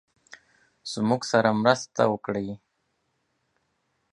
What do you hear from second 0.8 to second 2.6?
زموږ سره مرسته وکړی.